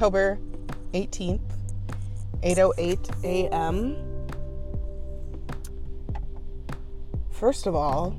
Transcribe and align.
October 0.00 0.38
18th, 0.94 1.40
8:08 2.42 3.22
a.m. 3.22 3.96
First 7.30 7.66
of 7.66 7.74
all, 7.74 8.16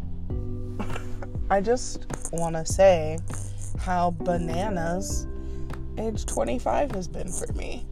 I 1.49 1.59
just 1.59 2.05
want 2.33 2.55
to 2.55 2.71
say 2.71 3.17
how 3.79 4.11
bananas 4.11 5.25
age 5.97 6.27
25 6.27 6.91
has 6.91 7.07
been 7.07 7.31
for 7.31 7.51
me. 7.53 7.87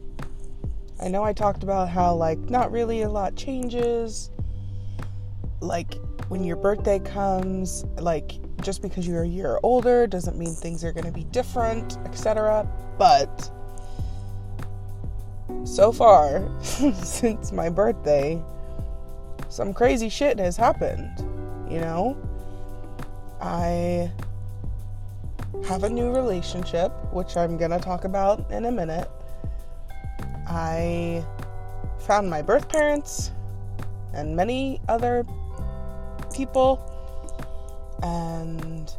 I 1.02 1.08
know 1.08 1.24
I 1.24 1.32
talked 1.32 1.64
about 1.64 1.88
how 1.88 2.14
like 2.14 2.38
not 2.48 2.70
really 2.70 3.02
a 3.02 3.10
lot 3.10 3.34
changes 3.34 4.30
like 5.58 5.96
when 6.28 6.44
your 6.44 6.54
birthday 6.54 7.00
comes, 7.00 7.84
like 7.98 8.34
just 8.62 8.82
because 8.82 9.08
you're 9.08 9.24
a 9.24 9.28
year 9.28 9.58
older 9.64 10.06
doesn't 10.06 10.38
mean 10.38 10.54
things 10.54 10.84
are 10.84 10.92
going 10.92 11.06
to 11.06 11.12
be 11.12 11.24
different, 11.24 11.98
etc. 12.06 12.70
But 12.96 13.50
so 15.64 15.92
far, 15.92 16.48
since 16.62 17.52
my 17.52 17.68
birthday, 17.68 18.42
some 19.48 19.72
crazy 19.74 20.08
shit 20.08 20.38
has 20.38 20.56
happened. 20.56 21.10
You 21.70 21.80
know? 21.80 22.16
I 23.40 24.10
have 25.66 25.84
a 25.84 25.88
new 25.88 26.12
relationship, 26.12 26.92
which 27.12 27.36
I'm 27.36 27.56
to 27.70 27.78
talk 27.78 28.04
about 28.04 28.50
in 28.50 28.66
a 28.66 28.72
minute. 28.72 29.10
I 30.46 31.24
found 32.00 32.28
my 32.28 32.42
birth 32.42 32.68
parents 32.68 33.30
and 34.12 34.34
many 34.34 34.80
other 34.88 35.24
people 36.34 36.86
and 38.02 38.92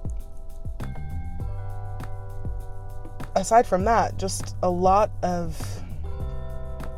aside 3.36 3.66
from 3.66 3.84
that, 3.86 4.18
just 4.18 4.56
a 4.64 4.70
lot 4.70 5.10
of 5.24 5.81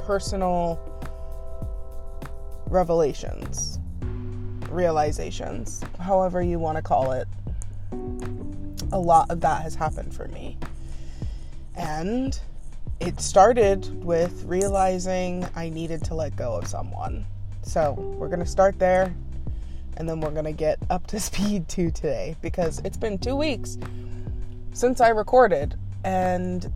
personal 0.05 0.79
revelations, 2.67 3.79
realizations, 4.69 5.81
however 5.99 6.41
you 6.41 6.59
want 6.59 6.77
to 6.77 6.81
call 6.81 7.11
it. 7.11 7.27
A 8.91 8.99
lot 8.99 9.29
of 9.29 9.41
that 9.41 9.63
has 9.63 9.75
happened 9.75 10.13
for 10.13 10.27
me. 10.27 10.57
And 11.75 12.39
it 12.99 13.19
started 13.19 14.03
with 14.03 14.43
realizing 14.45 15.47
I 15.55 15.69
needed 15.69 16.03
to 16.05 16.15
let 16.15 16.35
go 16.35 16.53
of 16.55 16.67
someone. 16.67 17.25
So, 17.63 17.93
we're 17.93 18.27
going 18.27 18.39
to 18.39 18.45
start 18.45 18.77
there 18.77 19.13
and 19.97 20.09
then 20.09 20.19
we're 20.19 20.31
going 20.31 20.45
to 20.45 20.51
get 20.51 20.79
up 20.89 21.07
to 21.07 21.19
speed 21.19 21.67
to 21.69 21.91
today 21.91 22.35
because 22.41 22.79
it's 22.83 22.97
been 22.97 23.17
two 23.17 23.35
weeks 23.35 23.77
since 24.73 25.01
I 25.01 25.09
recorded, 25.09 25.75
and 26.03 26.71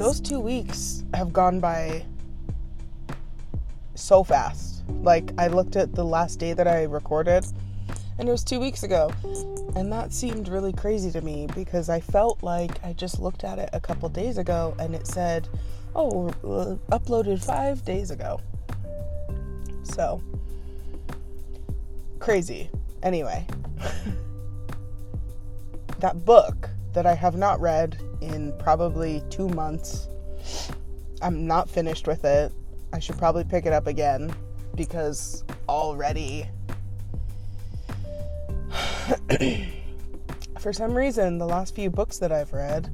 those 0.00 0.18
two 0.18 0.40
weeks 0.40 1.04
have 1.12 1.30
gone 1.30 1.60
by 1.60 2.02
so 3.94 4.24
fast. 4.24 4.82
Like, 5.02 5.30
I 5.36 5.48
looked 5.48 5.76
at 5.76 5.94
the 5.94 6.02
last 6.02 6.38
day 6.38 6.54
that 6.54 6.66
I 6.66 6.84
recorded, 6.84 7.44
and 8.18 8.26
it 8.26 8.32
was 8.32 8.42
two 8.42 8.58
weeks 8.58 8.82
ago, 8.82 9.12
and 9.76 9.92
that 9.92 10.14
seemed 10.14 10.48
really 10.48 10.72
crazy 10.72 11.10
to 11.10 11.20
me 11.20 11.48
because 11.54 11.90
I 11.90 12.00
felt 12.00 12.42
like 12.42 12.82
I 12.82 12.94
just 12.94 13.20
looked 13.20 13.44
at 13.44 13.58
it 13.58 13.68
a 13.74 13.80
couple 13.80 14.08
days 14.08 14.38
ago 14.38 14.74
and 14.78 14.94
it 14.94 15.06
said, 15.06 15.50
oh, 15.94 16.28
uh, 16.28 16.76
uploaded 16.96 17.44
five 17.44 17.84
days 17.84 18.10
ago. 18.10 18.40
So, 19.82 20.22
crazy. 22.20 22.70
Anyway, 23.02 23.46
that 25.98 26.24
book 26.24 26.70
that 26.92 27.06
I 27.06 27.14
have 27.14 27.36
not 27.36 27.60
read 27.60 27.98
in 28.20 28.52
probably 28.58 29.22
two 29.30 29.48
months, 29.48 30.08
I'm 31.22 31.46
not 31.46 31.68
finished 31.68 32.06
with 32.06 32.24
it. 32.24 32.52
I 32.92 32.98
should 32.98 33.18
probably 33.18 33.44
pick 33.44 33.66
it 33.66 33.72
up 33.72 33.86
again 33.86 34.34
because 34.74 35.44
already, 35.68 36.48
for 40.58 40.72
some 40.72 40.94
reason, 40.94 41.38
the 41.38 41.46
last 41.46 41.74
few 41.74 41.90
books 41.90 42.18
that 42.18 42.32
I've 42.32 42.52
read, 42.52 42.92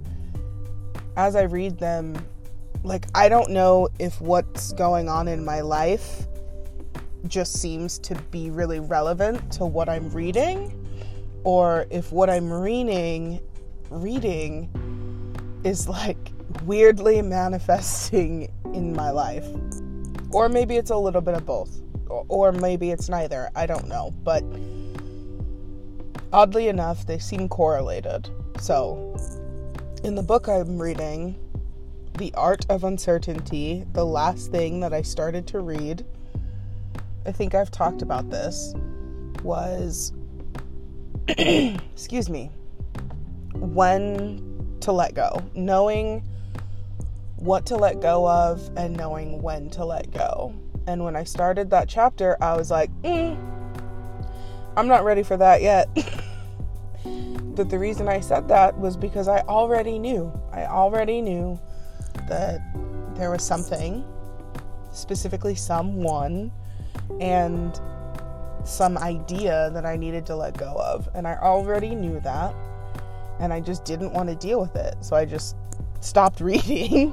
as 1.16 1.36
I 1.36 1.42
read 1.42 1.78
them, 1.78 2.16
like, 2.82 3.06
I 3.14 3.28
don't 3.28 3.50
know 3.50 3.88
if 3.98 4.20
what's 4.20 4.72
going 4.72 5.08
on 5.08 5.28
in 5.28 5.44
my 5.44 5.60
life 5.60 6.26
just 7.26 7.54
seems 7.54 7.98
to 8.00 8.14
be 8.30 8.50
really 8.50 8.80
relevant 8.80 9.50
to 9.52 9.64
what 9.66 9.88
I'm 9.88 10.10
reading, 10.10 10.86
or 11.42 11.86
if 11.90 12.12
what 12.12 12.30
I'm 12.30 12.52
reading 12.52 13.40
reading 13.90 14.70
is 15.64 15.88
like 15.88 16.32
weirdly 16.64 17.22
manifesting 17.22 18.52
in 18.72 18.94
my 18.94 19.10
life. 19.10 19.46
Or 20.32 20.48
maybe 20.48 20.76
it's 20.76 20.90
a 20.90 20.96
little 20.96 21.20
bit 21.20 21.34
of 21.34 21.46
both. 21.46 21.80
Or 22.08 22.52
maybe 22.52 22.90
it's 22.90 23.08
neither. 23.08 23.50
I 23.54 23.66
don't 23.66 23.88
know. 23.88 24.12
But 24.22 24.44
oddly 26.32 26.68
enough, 26.68 27.06
they 27.06 27.18
seem 27.18 27.48
correlated. 27.48 28.28
So, 28.58 29.16
in 30.04 30.14
the 30.14 30.22
book 30.22 30.48
I'm 30.48 30.80
reading, 30.80 31.36
The 32.18 32.32
Art 32.34 32.64
of 32.68 32.84
Uncertainty, 32.84 33.84
the 33.92 34.04
last 34.04 34.50
thing 34.50 34.80
that 34.80 34.92
I 34.92 35.02
started 35.02 35.46
to 35.48 35.60
read, 35.60 36.04
I 37.24 37.32
think 37.32 37.54
I've 37.54 37.70
talked 37.70 38.02
about 38.02 38.30
this, 38.30 38.74
was, 39.42 40.12
excuse 41.28 42.30
me, 42.30 42.50
when 43.60 44.76
to 44.80 44.92
let 44.92 45.14
go. 45.14 45.42
Knowing 45.54 46.22
what 47.36 47.66
to 47.66 47.76
let 47.76 48.00
go 48.00 48.28
of 48.28 48.70
and 48.76 48.96
knowing 48.96 49.42
when 49.42 49.70
to 49.70 49.84
let 49.84 50.10
go. 50.12 50.54
And 50.86 51.04
when 51.04 51.16
I 51.16 51.24
started 51.24 51.70
that 51.70 51.88
chapter, 51.88 52.36
I 52.40 52.56
was 52.56 52.70
like, 52.70 52.90
mm, 53.02 53.36
I'm 54.76 54.88
not 54.88 55.04
ready 55.04 55.22
for 55.22 55.36
that 55.36 55.62
yet. 55.62 55.88
but 57.04 57.70
the 57.70 57.78
reason 57.78 58.08
I 58.08 58.20
said 58.20 58.48
that 58.48 58.78
was 58.78 58.96
because 58.96 59.28
I 59.28 59.40
already 59.40 59.98
knew. 59.98 60.32
I 60.52 60.66
already 60.66 61.20
knew 61.20 61.58
that 62.28 62.60
there 63.16 63.30
was 63.30 63.42
something, 63.42 64.04
specifically 64.92 65.54
someone 65.54 66.52
and 67.20 67.80
some 68.64 68.98
idea 68.98 69.70
that 69.72 69.86
I 69.86 69.96
needed 69.96 70.26
to 70.26 70.36
let 70.36 70.56
go 70.56 70.74
of. 70.76 71.08
And 71.14 71.26
I 71.26 71.36
already 71.36 71.94
knew 71.94 72.20
that. 72.20 72.54
And 73.40 73.52
I 73.52 73.60
just 73.60 73.84
didn't 73.84 74.12
want 74.12 74.28
to 74.28 74.34
deal 74.34 74.60
with 74.60 74.76
it. 74.76 74.96
So 75.00 75.16
I 75.16 75.24
just 75.24 75.56
stopped 76.00 76.40
reading. 76.40 77.12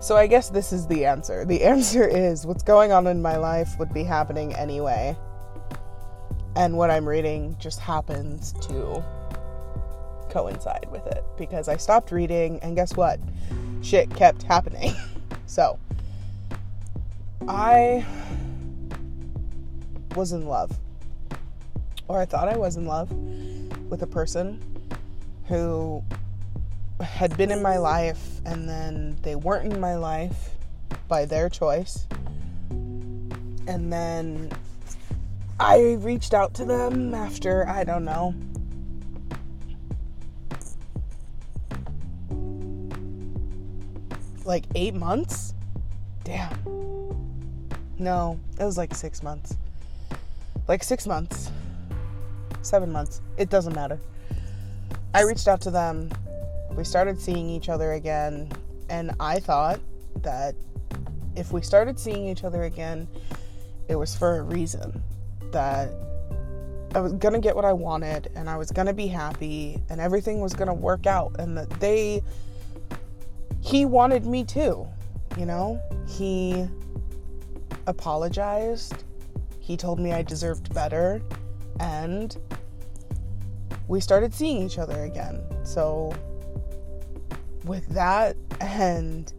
so 0.00 0.16
I 0.16 0.26
guess 0.26 0.50
this 0.50 0.72
is 0.72 0.86
the 0.86 1.04
answer. 1.04 1.44
The 1.44 1.62
answer 1.64 2.06
is 2.06 2.46
what's 2.46 2.62
going 2.62 2.92
on 2.92 3.06
in 3.06 3.22
my 3.22 3.36
life 3.36 3.78
would 3.78 3.92
be 3.92 4.04
happening 4.04 4.54
anyway. 4.54 5.16
And 6.54 6.76
what 6.76 6.90
I'm 6.90 7.08
reading 7.08 7.56
just 7.58 7.80
happens 7.80 8.52
to 8.66 9.02
coincide 10.28 10.86
with 10.90 11.06
it 11.06 11.24
because 11.36 11.68
I 11.68 11.76
stopped 11.76 12.10
reading 12.10 12.58
and 12.60 12.74
guess 12.74 12.96
what? 12.96 13.20
Shit 13.82 14.14
kept 14.14 14.42
happening. 14.42 14.94
so 15.46 15.78
I 17.48 18.04
was 20.14 20.32
in 20.32 20.46
love, 20.46 20.78
or 22.08 22.20
I 22.20 22.24
thought 22.24 22.48
I 22.48 22.56
was 22.56 22.76
in 22.76 22.86
love 22.86 23.10
with 23.90 24.02
a 24.02 24.06
person 24.06 24.62
who 25.48 26.02
had 27.00 27.36
been 27.36 27.50
in 27.50 27.62
my 27.62 27.76
life 27.78 28.40
and 28.44 28.68
then 28.68 29.16
they 29.22 29.34
weren't 29.34 29.72
in 29.72 29.80
my 29.80 29.96
life 29.96 30.50
by 31.08 31.24
their 31.24 31.48
choice. 31.48 32.06
And 32.70 33.92
then 33.92 34.50
I 35.58 35.94
reached 36.00 36.34
out 36.34 36.54
to 36.54 36.64
them 36.64 37.14
after, 37.14 37.68
I 37.68 37.84
don't 37.84 38.04
know, 38.04 38.34
like 44.44 44.64
eight 44.74 44.94
months? 44.94 45.54
Damn. 46.24 46.56
No, 47.98 48.38
it 48.58 48.64
was 48.64 48.76
like 48.76 48.94
six 48.94 49.22
months 49.22 49.56
like 50.68 50.82
six 50.82 51.06
months, 51.06 51.50
seven 52.62 52.90
months, 52.90 53.20
it 53.36 53.50
doesn't 53.50 53.74
matter. 53.74 53.98
I 55.14 55.22
reached 55.22 55.48
out 55.48 55.60
to 55.62 55.70
them. 55.70 56.10
We 56.70 56.84
started 56.84 57.20
seeing 57.20 57.48
each 57.48 57.68
other 57.68 57.92
again, 57.92 58.50
and 58.88 59.12
I 59.20 59.40
thought 59.40 59.80
that 60.22 60.54
if 61.36 61.52
we 61.52 61.62
started 61.62 61.98
seeing 61.98 62.26
each 62.26 62.44
other 62.44 62.64
again, 62.64 63.08
it 63.88 63.96
was 63.96 64.14
for 64.14 64.38
a 64.38 64.42
reason. 64.42 65.02
That 65.52 65.90
I 66.94 67.00
was 67.00 67.12
gonna 67.14 67.40
get 67.40 67.54
what 67.54 67.64
I 67.64 67.72
wanted, 67.72 68.30
and 68.34 68.48
I 68.48 68.56
was 68.56 68.70
gonna 68.70 68.94
be 68.94 69.06
happy, 69.06 69.82
and 69.90 70.00
everything 70.00 70.40
was 70.40 70.54
gonna 70.54 70.74
work 70.74 71.06
out, 71.06 71.36
and 71.38 71.56
that 71.58 71.70
they, 71.80 72.22
he 73.60 73.84
wanted 73.84 74.24
me 74.24 74.44
too, 74.44 74.88
you 75.36 75.46
know? 75.46 75.80
He 76.06 76.66
apologized 77.86 79.04
he 79.62 79.76
told 79.76 80.00
me 80.00 80.12
I 80.12 80.22
deserved 80.22 80.74
better, 80.74 81.22
and 81.78 82.36
we 83.88 84.00
started 84.00 84.32
seeing 84.32 84.62
each 84.62 84.78
other 84.78 85.04
again. 85.04 85.40
So, 85.64 86.14
with 87.64 87.86
that 87.88 88.36
And, 88.62 89.32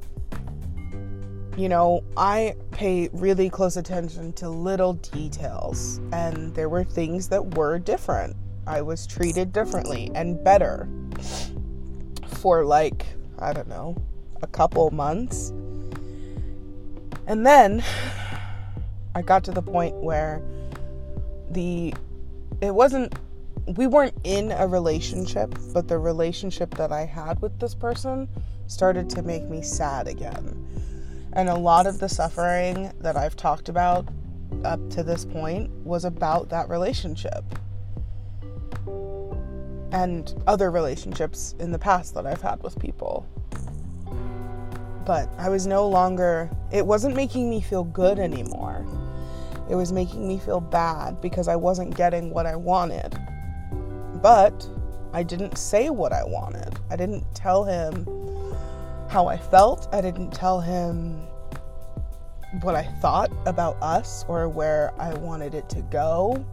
you 1.55 1.69
know, 1.69 2.03
I 2.17 2.55
pay 2.71 3.09
really 3.13 3.49
close 3.49 3.77
attention 3.77 4.33
to 4.33 4.49
little 4.49 4.93
details, 4.93 5.99
and 6.11 6.53
there 6.55 6.67
were 6.67 6.83
things 6.83 7.29
that 7.29 7.55
were 7.55 7.79
different. 7.79 8.35
I 8.67 8.81
was 8.81 9.07
treated 9.07 9.53
differently 9.53 10.11
and 10.15 10.43
better 10.43 10.87
for 12.27 12.65
like, 12.65 13.05
I 13.39 13.53
don't 13.53 13.67
know, 13.67 13.95
a 14.41 14.47
couple 14.47 14.89
months. 14.91 15.49
And 17.27 17.45
then 17.45 17.83
I 19.15 19.21
got 19.21 19.43
to 19.45 19.51
the 19.51 19.61
point 19.61 19.95
where 19.95 20.41
the 21.49 21.93
it 22.61 22.73
wasn't 22.73 23.13
we 23.67 23.87
weren't 23.87 24.15
in 24.23 24.51
a 24.51 24.67
relationship, 24.67 25.55
but 25.73 25.87
the 25.87 25.97
relationship 25.97 26.75
that 26.75 26.91
I 26.91 27.05
had 27.05 27.41
with 27.41 27.59
this 27.59 27.73
person 27.73 28.27
started 28.67 29.09
to 29.11 29.21
make 29.21 29.43
me 29.45 29.61
sad 29.61 30.07
again. 30.07 30.67
And 31.33 31.49
a 31.49 31.55
lot 31.55 31.87
of 31.87 31.99
the 31.99 32.09
suffering 32.09 32.91
that 32.99 33.15
I've 33.15 33.35
talked 33.35 33.69
about 33.69 34.07
up 34.63 34.89
to 34.91 35.03
this 35.03 35.25
point 35.25 35.71
was 35.83 36.05
about 36.05 36.49
that 36.49 36.69
relationship 36.69 37.43
and 39.91 40.33
other 40.47 40.71
relationships 40.71 41.55
in 41.59 41.71
the 41.71 41.79
past 41.79 42.13
that 42.15 42.25
I've 42.25 42.41
had 42.41 42.61
with 42.63 42.77
people. 42.79 43.27
But 45.05 45.29
I 45.37 45.49
was 45.49 45.67
no 45.67 45.87
longer, 45.87 46.49
it 46.71 46.85
wasn't 46.85 47.15
making 47.15 47.49
me 47.49 47.61
feel 47.61 47.83
good 47.83 48.19
anymore. 48.19 48.85
It 49.69 49.75
was 49.75 49.91
making 49.91 50.27
me 50.27 50.37
feel 50.39 50.59
bad 50.59 51.21
because 51.21 51.47
I 51.47 51.55
wasn't 51.55 51.95
getting 51.95 52.31
what 52.31 52.45
I 52.45 52.55
wanted. 52.55 53.17
But 54.23 54.65
I 55.11 55.21
didn't 55.21 55.57
say 55.57 55.89
what 55.89 56.13
I 56.13 56.23
wanted. 56.23 56.79
I 56.89 56.95
didn't 56.95 57.25
tell 57.35 57.65
him 57.65 58.07
how 59.09 59.27
I 59.27 59.37
felt. 59.37 59.89
I 59.93 59.99
didn't 59.99 60.31
tell 60.31 60.61
him 60.61 61.27
what 62.61 62.73
I 62.73 62.83
thought 63.01 63.31
about 63.45 63.75
us 63.83 64.23
or 64.29 64.47
where 64.47 64.93
I 64.97 65.13
wanted 65.15 65.53
it 65.53 65.67
to 65.71 65.81
go. 65.81 66.45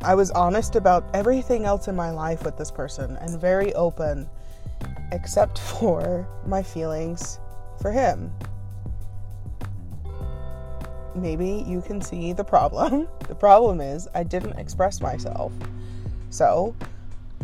I 0.00 0.14
was 0.14 0.30
honest 0.30 0.74
about 0.74 1.04
everything 1.12 1.66
else 1.66 1.88
in 1.88 1.94
my 1.94 2.10
life 2.10 2.42
with 2.42 2.56
this 2.56 2.70
person 2.70 3.18
and 3.18 3.38
very 3.38 3.74
open, 3.74 4.30
except 5.12 5.58
for 5.78 6.26
my 6.46 6.62
feelings 6.62 7.38
for 7.82 7.92
him. 7.92 8.32
Maybe 11.14 11.66
you 11.66 11.82
can 11.82 12.00
see 12.00 12.32
the 12.32 12.44
problem. 12.44 13.08
The 13.28 13.34
problem 13.34 13.80
is, 13.80 14.08
I 14.14 14.24
didn't 14.24 14.58
express 14.58 15.00
myself. 15.00 15.52
So, 16.32 16.74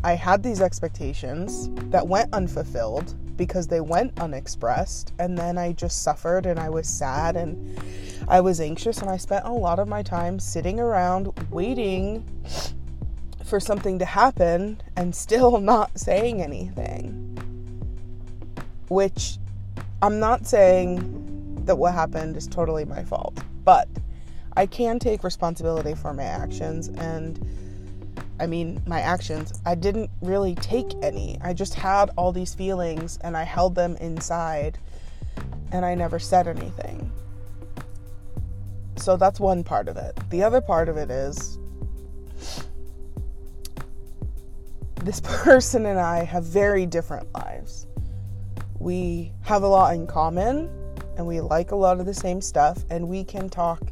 I 0.03 0.15
had 0.15 0.43
these 0.43 0.63
expectations 0.63 1.69
that 1.91 2.09
went 2.09 2.33
unfulfilled 2.33 3.15
because 3.37 3.67
they 3.67 3.83
went 3.83 4.19
unexpressed, 4.19 5.13
and 5.19 5.37
then 5.37 5.59
I 5.59 5.73
just 5.73 6.03
suffered 6.03 6.47
and 6.47 6.59
I 6.59 6.71
was 6.71 6.89
sad 6.89 7.37
and 7.37 7.79
I 8.29 8.41
was 8.41 8.63
anxious, 8.63 9.03
and 9.03 9.11
I 9.11 9.19
spent 9.19 9.45
a 9.45 9.53
lot 9.53 9.79
of 9.79 9.89
my 9.89 10.03
time 10.03 10.39
sitting 10.39 10.81
around 10.81 11.33
waiting 11.51 12.25
for 13.45 13.61
something 13.61 13.99
to 13.99 14.07
happen 14.07 14.81
and 14.97 15.15
still 15.15 15.61
not 15.61 15.99
saying 15.99 16.41
anything. 16.41 17.25
Which 18.89 19.37
I'm 20.01 20.19
not 20.19 20.47
saying 20.47 21.65
that 21.67 21.77
what 21.77 21.93
happened 21.93 22.39
is 22.39 22.47
totally 22.47 22.87
my 22.87 23.05
fault, 23.05 23.39
but 23.65 23.87
I 24.57 24.65
can 24.65 24.99
take 24.99 25.25
responsibility 25.25 25.95
for 25.95 26.15
my 26.15 26.25
actions 26.25 26.89
and 26.89 27.39
I 28.41 28.47
mean, 28.47 28.83
my 28.87 29.01
actions, 29.01 29.61
I 29.67 29.75
didn't 29.75 30.11
really 30.23 30.55
take 30.55 30.93
any. 31.03 31.39
I 31.43 31.53
just 31.53 31.75
had 31.75 32.11
all 32.17 32.33
these 32.33 32.55
feelings 32.55 33.19
and 33.23 33.37
I 33.37 33.43
held 33.43 33.75
them 33.75 33.97
inside 33.97 34.79
and 35.73 35.85
I 35.85 35.95
never 35.95 36.19
said 36.19 36.47
anything. 36.47 37.11
So 38.97 39.17
that's 39.17 39.41
one 39.41 39.65
part 39.65 39.89
of 39.89 39.97
it. 39.97 40.19
The 40.31 40.43
other 40.43 40.61
part 40.61 40.89
of 40.89 40.97
it 40.97 41.11
is 41.11 41.59
this 45.03 45.21
person 45.25 45.87
and 45.87 45.99
I 45.99 46.25
have 46.25 46.45
very 46.45 46.87
different 46.87 47.33
lives. 47.35 47.87
We 48.79 49.33
have 49.43 49.63
a 49.63 49.69
lot 49.69 49.95
in 49.95 50.07
common 50.07 50.71
and 51.17 51.27
we 51.27 51.41
like 51.41 51.73
a 51.73 51.77
lot 51.77 51.99
of 51.99 52.07
the 52.07 52.15
same 52.15 52.41
stuff 52.41 52.85
and 52.91 53.09
we 53.09 53.25
can 53.25 53.49
talk 53.49 53.83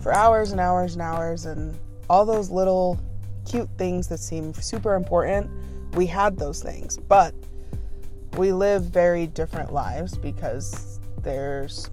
for 0.00 0.12
hours 0.12 0.52
and 0.52 0.60
hours 0.60 0.92
and 0.92 1.02
hours 1.02 1.46
and 1.46 1.76
all 2.08 2.24
those 2.24 2.50
little 2.50 3.00
cute 3.44 3.68
things 3.78 4.08
that 4.08 4.18
seem 4.18 4.54
super 4.54 4.94
important. 4.94 5.50
We 5.94 6.06
had 6.06 6.36
those 6.38 6.62
things, 6.62 6.96
but 6.96 7.34
we 8.36 8.52
live 8.52 8.84
very 8.84 9.26
different 9.26 9.72
lives 9.72 10.16
because 10.16 10.98
there's, 11.22 11.88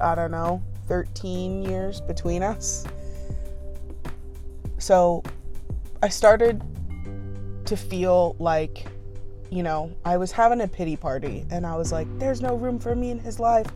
I 0.00 0.14
don't 0.14 0.30
know, 0.30 0.62
13 0.86 1.62
years 1.62 2.00
between 2.00 2.42
us. 2.42 2.84
So 4.78 5.22
I 6.02 6.08
started 6.08 6.62
to 7.64 7.76
feel 7.76 8.36
like, 8.38 8.86
you 9.50 9.62
know, 9.62 9.92
I 10.04 10.16
was 10.16 10.30
having 10.30 10.60
a 10.60 10.68
pity 10.68 10.96
party 10.96 11.44
and 11.50 11.66
I 11.66 11.76
was 11.76 11.90
like, 11.90 12.06
there's 12.18 12.40
no 12.40 12.54
room 12.54 12.78
for 12.78 12.94
me 12.94 13.10
in 13.10 13.18
his 13.18 13.40
life. 13.40 13.66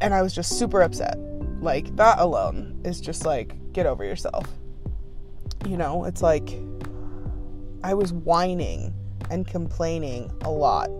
And 0.00 0.12
I 0.12 0.22
was 0.22 0.34
just 0.34 0.58
super 0.58 0.82
upset. 0.82 1.16
Like, 1.60 1.94
that 1.94 2.18
alone 2.18 2.80
is 2.84 3.00
just 3.00 3.24
like, 3.24 3.54
get 3.72 3.86
over 3.86 4.04
yourself. 4.04 4.48
You 5.66 5.76
know, 5.76 6.04
it's 6.04 6.22
like 6.22 6.58
I 7.84 7.94
was 7.94 8.12
whining 8.12 8.94
and 9.30 9.46
complaining 9.46 10.30
a 10.42 10.50
lot 10.50 10.90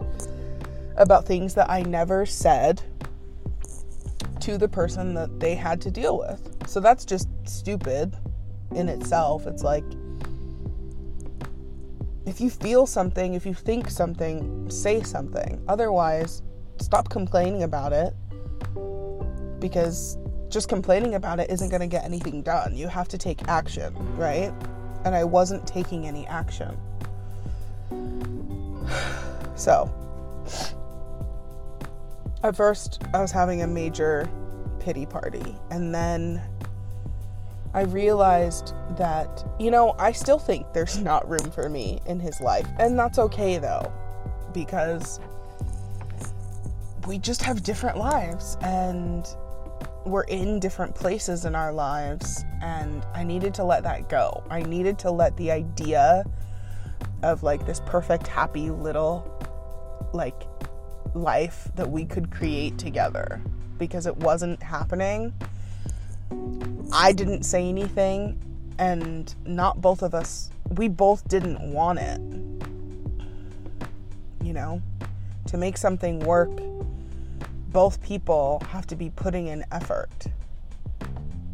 about 0.97 1.27
things 1.27 1.55
that 1.55 1.71
I 1.71 1.83
never 1.83 2.27
said 2.27 2.83
to 4.41 4.59
the 4.59 4.69
person 4.69 5.15
that 5.15 5.41
they 5.41 5.55
had 5.55 5.81
to 5.83 5.91
deal 5.91 6.19
with. 6.19 6.67
So 6.67 6.81
that's 6.81 7.05
just 7.05 7.29
stupid 7.45 8.17
in 8.75 8.89
itself. 8.89 9.47
It's 9.47 9.63
like 9.63 9.85
if 12.27 12.41
you 12.41 12.51
feel 12.51 12.87
something, 12.87 13.35
if 13.35 13.45
you 13.45 13.55
think 13.55 13.91
something, 13.91 14.71
say 14.71 15.03
something. 15.03 15.63
Otherwise, 15.69 16.43
stop 16.79 17.09
complaining 17.09 17.63
about 17.63 17.93
it 17.93 18.15
because 19.61 20.17
just 20.53 20.69
complaining 20.69 21.15
about 21.15 21.41
it 21.41 21.51
isn't 21.51 21.71
going 21.71 21.81
to 21.81 21.87
get 21.87 22.05
anything 22.05 22.43
done. 22.43 22.77
You 22.77 22.87
have 22.87 23.09
to 23.09 23.19
take 23.19 23.49
action, 23.49 23.95
right? 24.17 24.53
And 25.05 25.15
I 25.15 25.25
wasn't 25.25 25.67
taking 25.67 26.07
any 26.07 26.27
action. 26.27 26.77
So, 29.55 29.89
at 32.43 32.57
first, 32.57 33.03
I 33.15 33.21
was 33.21 33.31
having 33.31 33.63
a 33.63 33.67
major 33.67 34.29
pity 34.81 35.07
party, 35.07 35.55
and 35.71 35.95
then 35.95 36.43
I 37.73 37.83
realized 37.83 38.75
that, 38.97 39.45
you 39.61 39.71
know, 39.71 39.95
I 39.99 40.11
still 40.11 40.39
think 40.39 40.73
there's 40.73 40.99
not 41.11 41.29
room 41.29 41.51
for 41.53 41.69
me 41.69 42.01
in 42.07 42.19
his 42.19 42.41
life, 42.41 42.67
and 42.81 42.99
that's 42.99 43.19
okay 43.21 43.59
though, 43.59 43.93
because 44.53 45.21
we 47.07 47.19
just 47.19 47.43
have 47.43 47.63
different 47.63 47.99
lives, 47.99 48.57
and 48.63 49.25
we're 50.05 50.25
in 50.25 50.61
different 50.61 50.95
places 50.95 51.45
in 51.45 51.55
our 51.55 51.73
lives 51.73 52.45
and 52.61 53.05
I 53.15 53.25
needed 53.25 53.55
to 53.55 53.65
let 53.65 53.83
that 53.85 54.09
go. 54.09 54.43
I 54.51 54.63
needed 54.63 54.99
to 55.01 55.11
let 55.11 55.37
the 55.37 55.51
idea 55.51 56.25
of 57.23 57.43
like 57.43 57.67
this 57.67 57.81
perfect 57.87 58.27
happy 58.27 58.71
little 58.71 59.29
like 60.13 60.43
life 61.15 61.69
that 61.77 61.89
we 61.89 62.05
could 62.05 62.31
create 62.31 62.79
together 62.79 63.41
because 63.79 64.07
it 64.07 64.17
wasn't 64.17 64.63
happening. 64.63 65.33
I 66.93 67.13
didn't 67.13 67.45
say 67.45 67.69
anything 67.69 68.41
and 68.79 69.35
not 69.45 69.81
both 69.81 70.03
of 70.03 70.15
us 70.15 70.51
we 70.77 70.89
both 70.89 71.27
didn't 71.29 71.61
want 71.61 71.99
it. 71.99 72.21
You 74.45 74.53
know, 74.53 74.83
to 75.47 75.57
make 75.57 75.77
something 75.77 76.21
work 76.21 76.51
both 77.73 78.03
people 78.03 78.63
have 78.69 78.87
to 78.89 78.97
be 78.97 79.11
putting 79.11 79.47
in 79.47 79.65
effort. 79.73 80.27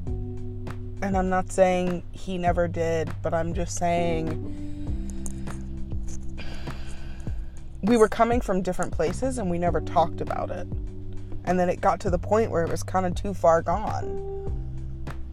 And 0.07 1.17
I'm 1.17 1.29
not 1.29 1.53
saying 1.53 2.03
he 2.11 2.39
never 2.39 2.67
did, 2.67 3.11
but 3.23 3.33
I'm 3.33 3.55
just 3.55 3.77
saying 3.77 4.55
we 7.83 7.97
were 7.97 8.09
coming 8.09 8.41
from 8.41 8.63
different 8.63 8.93
places 8.93 9.39
and 9.39 9.49
we 9.49 9.59
never 9.59 9.81
talked 9.81 10.21
about 10.21 10.51
it. 10.51 10.67
And 11.45 11.59
then 11.59 11.71
it 11.71 11.81
got 11.81 12.01
to 12.01 12.11
the 12.11 12.19
point 12.19 12.51
where 12.51 12.65
it 12.65 12.71
was 12.71 12.83
kind 12.83 13.07
of 13.07 13.15
too 13.15 13.33
far 13.33 13.63
gone 13.63 14.25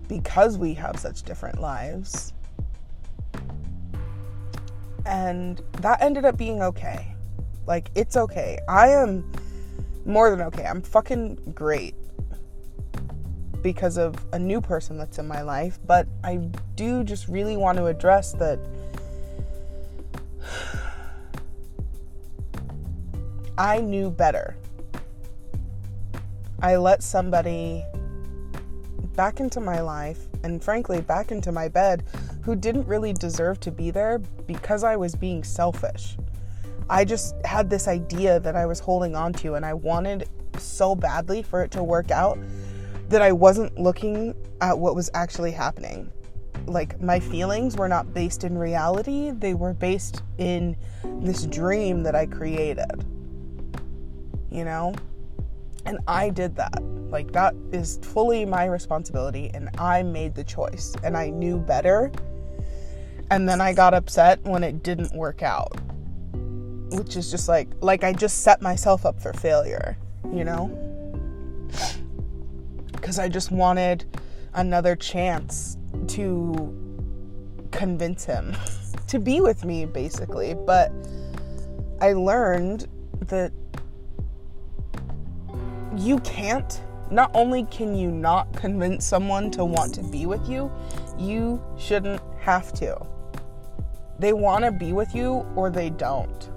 because 0.07 0.57
we 0.57 0.75
have 0.75 0.99
such 0.99 1.23
different 1.23 1.59
lives. 1.59 2.31
And 5.05 5.61
that 5.79 6.01
ended 6.01 6.25
up 6.25 6.37
being 6.37 6.61
okay. 6.61 7.15
Like, 7.65 7.89
it's 7.95 8.15
okay. 8.15 8.59
I 8.69 8.89
am 8.89 9.31
more 10.05 10.29
than 10.29 10.41
okay. 10.41 10.65
I'm 10.65 10.81
fucking 10.81 11.53
great 11.53 11.95
because 13.61 13.97
of 13.97 14.15
a 14.31 14.39
new 14.39 14.61
person 14.61 14.97
that's 14.97 15.17
in 15.17 15.27
my 15.27 15.41
life, 15.41 15.79
but 15.87 16.07
I 16.23 16.37
do 16.75 17.03
just 17.03 17.27
really 17.27 17.57
want 17.57 17.77
to 17.79 17.87
address 17.87 18.33
that 18.33 18.59
I 23.57 23.81
knew 23.81 24.11
better. 24.11 24.55
I 26.61 26.77
let 26.77 27.01
somebody 27.01 27.83
back 29.15 29.39
into 29.39 29.59
my 29.59 29.81
life 29.81 30.27
and 30.43 30.63
frankly 30.63 31.01
back 31.01 31.31
into 31.31 31.51
my 31.51 31.67
bed 31.67 32.03
who 32.43 32.55
didn't 32.55 32.87
really 32.87 33.13
deserve 33.13 33.59
to 33.61 33.71
be 33.71 33.89
there 33.89 34.19
because 34.19 34.83
I 34.83 34.95
was 34.95 35.15
being 35.15 35.43
selfish. 35.43 36.17
I 36.89 37.03
just 37.03 37.35
had 37.45 37.69
this 37.69 37.87
idea 37.87 38.39
that 38.39 38.55
I 38.55 38.65
was 38.65 38.79
holding 38.79 39.15
on 39.15 39.33
to, 39.33 39.55
and 39.55 39.65
I 39.65 39.73
wanted 39.73 40.29
so 40.59 40.95
badly 40.95 41.41
for 41.41 41.63
it 41.63 41.71
to 41.71 41.83
work 41.83 42.11
out 42.11 42.37
that 43.09 43.21
I 43.21 43.31
wasn't 43.31 43.77
looking 43.79 44.35
at 44.61 44.77
what 44.77 44.95
was 44.95 45.09
actually 45.13 45.51
happening. 45.51 46.11
Like, 46.67 46.99
my 47.01 47.19
feelings 47.19 47.75
were 47.75 47.87
not 47.87 48.13
based 48.13 48.43
in 48.43 48.57
reality, 48.57 49.31
they 49.31 49.53
were 49.53 49.73
based 49.73 50.23
in 50.37 50.75
this 51.03 51.45
dream 51.45 52.03
that 52.03 52.15
I 52.15 52.25
created. 52.27 53.05
You 54.51 54.63
know? 54.63 54.93
And 55.85 55.99
I 56.07 56.29
did 56.29 56.55
that. 56.55 56.81
Like, 57.09 57.31
that 57.33 57.55
is 57.71 57.99
fully 58.01 58.45
my 58.45 58.65
responsibility, 58.65 59.51
and 59.53 59.69
I 59.79 60.03
made 60.03 60.35
the 60.35 60.43
choice, 60.43 60.95
and 61.03 61.17
I 61.17 61.29
knew 61.29 61.57
better. 61.57 62.11
And 63.31 63.49
then 63.49 63.59
I 63.59 63.73
got 63.73 63.95
upset 63.95 64.39
when 64.43 64.63
it 64.63 64.83
didn't 64.83 65.13
work 65.15 65.41
out 65.41 65.75
which 66.91 67.15
is 67.15 67.31
just 67.31 67.47
like 67.47 67.67
like 67.81 68.03
I 68.03 68.13
just 68.13 68.41
set 68.41 68.61
myself 68.61 69.05
up 69.05 69.19
for 69.21 69.33
failure, 69.33 69.97
you 70.33 70.43
know? 70.43 70.71
Cuz 73.01 73.19
I 73.19 73.29
just 73.29 73.51
wanted 73.51 74.05
another 74.53 74.95
chance 74.95 75.77
to 76.07 76.73
convince 77.71 78.25
him 78.25 78.55
to 79.07 79.19
be 79.19 79.41
with 79.41 79.65
me 79.65 79.85
basically, 79.85 80.53
but 80.53 80.91
I 82.01 82.13
learned 82.13 82.87
that 83.27 83.51
you 85.97 86.19
can't 86.19 86.81
not 87.11 87.31
only 87.33 87.63
can 87.65 87.95
you 87.95 88.09
not 88.11 88.51
convince 88.53 89.05
someone 89.05 89.51
to 89.51 89.63
want 89.63 89.93
to 89.95 90.03
be 90.03 90.25
with 90.25 90.49
you, 90.49 90.71
you 91.17 91.63
shouldn't 91.77 92.21
have 92.39 92.73
to. 92.73 92.99
They 94.19 94.33
want 94.33 94.65
to 94.65 94.71
be 94.71 94.93
with 94.93 95.13
you 95.13 95.45
or 95.55 95.69
they 95.69 95.89
don't. 95.89 96.49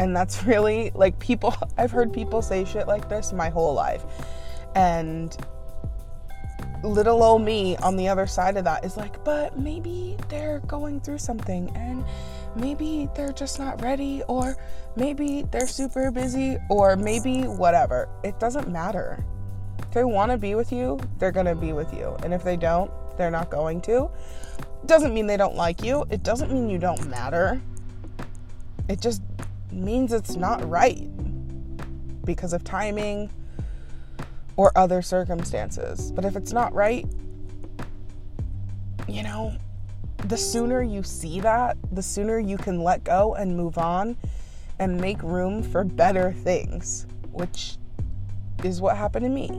And 0.00 0.16
that's 0.16 0.44
really 0.46 0.90
like 0.94 1.18
people, 1.18 1.54
I've 1.78 1.92
heard 1.92 2.12
people 2.12 2.42
say 2.42 2.64
shit 2.64 2.88
like 2.88 3.08
this 3.08 3.32
my 3.32 3.50
whole 3.50 3.74
life. 3.74 4.04
And 4.74 5.36
little 6.82 7.22
old 7.22 7.42
me 7.42 7.76
on 7.76 7.96
the 7.96 8.08
other 8.08 8.26
side 8.26 8.56
of 8.56 8.64
that 8.64 8.84
is 8.84 8.96
like, 8.96 9.22
but 9.22 9.58
maybe 9.58 10.16
they're 10.28 10.60
going 10.60 11.00
through 11.00 11.18
something 11.18 11.70
and 11.76 12.04
maybe 12.56 13.08
they're 13.14 13.32
just 13.32 13.58
not 13.58 13.80
ready, 13.82 14.22
or 14.28 14.56
maybe 14.96 15.44
they're 15.52 15.68
super 15.68 16.10
busy, 16.10 16.56
or 16.68 16.96
maybe 16.96 17.42
whatever. 17.42 18.08
It 18.24 18.40
doesn't 18.40 18.68
matter. 18.68 19.24
If 19.78 19.92
they 19.92 20.04
want 20.04 20.32
to 20.32 20.38
be 20.38 20.54
with 20.54 20.72
you, 20.72 20.98
they're 21.18 21.32
going 21.32 21.46
to 21.46 21.54
be 21.54 21.72
with 21.72 21.92
you. 21.92 22.16
And 22.22 22.34
if 22.34 22.42
they 22.42 22.56
don't, 22.56 22.90
they're 23.16 23.30
not 23.30 23.50
going 23.50 23.80
to. 23.82 24.10
Doesn't 24.86 25.14
mean 25.14 25.26
they 25.26 25.36
don't 25.36 25.54
like 25.54 25.84
you. 25.84 26.04
It 26.10 26.22
doesn't 26.22 26.50
mean 26.50 26.68
you 26.68 26.78
don't 26.78 27.08
matter. 27.08 27.60
It 28.88 29.00
just 29.00 29.22
means 29.72 30.12
it's 30.12 30.36
not 30.36 30.68
right 30.68 31.08
because 32.24 32.52
of 32.52 32.64
timing 32.64 33.30
or 34.56 34.72
other 34.76 35.02
circumstances. 35.02 36.12
But 36.12 36.24
if 36.24 36.36
it's 36.36 36.52
not 36.52 36.72
right, 36.74 37.06
you 39.08 39.22
know, 39.22 39.56
the 40.26 40.36
sooner 40.36 40.82
you 40.82 41.02
see 41.02 41.40
that, 41.40 41.76
the 41.92 42.02
sooner 42.02 42.38
you 42.38 42.56
can 42.56 42.82
let 42.82 43.04
go 43.04 43.34
and 43.34 43.56
move 43.56 43.78
on 43.78 44.16
and 44.78 45.00
make 45.00 45.22
room 45.22 45.62
for 45.62 45.84
better 45.84 46.32
things, 46.32 47.06
which 47.32 47.76
is 48.62 48.80
what 48.80 48.96
happened 48.96 49.24
to 49.24 49.30
me. 49.30 49.50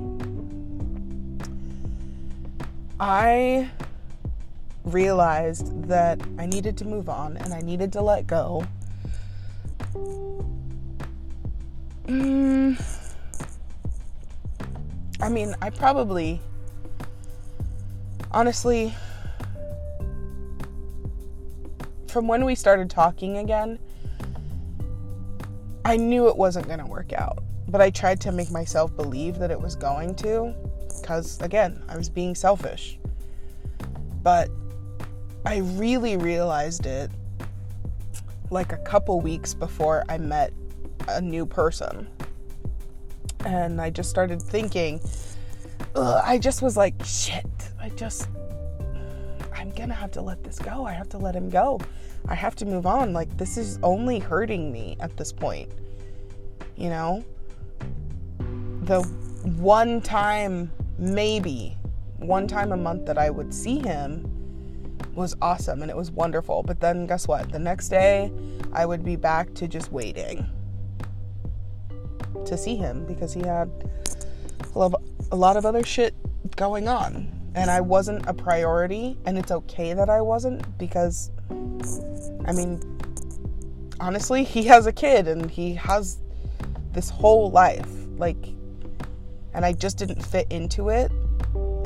I 3.00 3.70
realized 4.84 5.88
that 5.88 6.22
I 6.38 6.46
needed 6.46 6.78
to 6.78 6.86
move 6.86 7.10
on 7.10 7.38
and 7.38 7.54
I 7.54 7.62
needed 7.62 7.92
to 7.94 8.02
let 8.02 8.28
go 8.28 8.66
Mm, 12.06 12.82
I 15.22 15.30
mean, 15.30 15.56
I 15.62 15.70
probably, 15.70 16.42
honestly, 18.32 18.94
from 22.08 22.28
when 22.28 22.44
we 22.44 22.56
started 22.56 22.90
talking 22.90 23.38
again, 23.38 23.80
I 25.86 25.98
knew 25.98 26.28
it 26.28 26.36
wasn't 26.36 26.68
going 26.68 26.80
to 26.80 26.86
work 26.86 27.14
out. 27.14 27.44
But 27.68 27.82
I 27.82 27.90
tried 27.90 28.20
to 28.22 28.32
make 28.32 28.52
myself 28.52 28.96
believe 28.96 29.40
that 29.40 29.52
it 29.52 29.60
was 29.60 29.76
going 29.76 30.16
to, 30.16 30.54
because 31.02 31.40
again, 31.42 31.82
I 31.88 31.96
was 31.96 32.10
being 32.10 32.36
selfish. 32.36 33.00
But 34.22 34.50
I 35.46 35.58
really 35.60 36.18
realized 36.18 36.86
it 36.86 37.10
like 38.52 38.74
a 38.74 38.78
couple 38.78 39.22
weeks 39.22 39.54
before 39.54 40.04
I 40.10 40.18
met 40.18 40.54
a 41.08 41.22
new 41.22 41.46
person. 41.46 42.08
And 43.46 43.82
I 43.82 43.90
just 43.90 44.10
started 44.10 44.42
thinking, 44.42 45.00
I 45.96 46.38
just 46.38 46.62
was 46.62 46.78
like, 46.78 46.94
shit, 47.04 47.46
I 47.80 47.90
just, 47.90 48.28
I'm 49.56 49.72
gonna 49.72 49.94
have 49.94 50.12
to 50.12 50.22
let 50.22 50.44
this 50.44 50.60
go. 50.60 50.86
I 50.86 50.94
have 50.94 51.10
to 51.10 51.18
let 51.18 51.36
him 51.36 51.50
go. 51.50 51.80
I 52.28 52.36
have 52.36 52.56
to 52.58 52.66
move 52.66 52.86
on. 52.86 53.14
Like, 53.14 53.36
this 53.38 53.58
is 53.58 53.80
only 53.82 54.20
hurting 54.20 54.72
me 54.72 54.96
at 55.00 55.18
this 55.18 55.32
point. 55.32 55.72
You 56.76 56.90
know? 56.90 57.24
The 58.84 59.02
one 59.58 60.02
time, 60.02 60.72
maybe, 60.98 61.78
one 62.18 62.48
time 62.48 62.72
a 62.72 62.78
month 62.78 63.06
that 63.08 63.18
I 63.18 63.30
would 63.30 63.54
see 63.54 63.80
him 63.80 64.41
was 65.16 65.36
awesome 65.42 65.82
and 65.82 65.92
it 65.92 65.98
was 65.98 66.12
wonderful. 66.12 66.64
But 66.64 66.80
then 66.80 67.06
guess 67.08 67.28
what? 67.28 67.52
The 67.52 67.60
next 67.60 67.90
day, 67.90 68.32
I 68.74 68.86
would 68.86 69.04
be 69.04 69.16
back 69.16 69.54
to 69.56 69.68
just 69.68 69.92
waiting 69.92 70.50
to 72.46 72.58
see 72.58 72.76
him 72.76 73.06
because 73.06 73.34
he 73.34 73.42
had 73.42 73.70
a 74.76 75.36
lot 75.36 75.58
of 75.58 75.66
other 75.66 75.84
shit 75.84 76.16
going 76.56 76.88
on. 76.88 77.32
And 77.54 77.70
I 77.70 77.82
wasn't 77.82 78.26
a 78.28 78.34
priority, 78.34 79.18
and 79.26 79.38
it's 79.38 79.52
okay 79.52 79.94
that 79.94 80.10
I 80.10 80.22
wasn't 80.22 80.78
because, 80.78 81.32
I 82.46 82.54
mean, 82.54 82.82
honestly, 84.00 84.46
he 84.46 84.64
has 84.64 84.86
a 84.86 84.94
kid 84.94 85.28
and 85.28 85.52
he 85.52 85.74
has 85.74 86.20
this 86.94 87.10
whole 87.10 87.52
life. 87.52 87.90
Like, 88.18 88.38
and 89.54 89.66
I 89.66 89.74
just 89.74 89.98
didn't 89.98 90.22
fit 90.22 90.48
into 90.50 90.88
it 90.88 91.12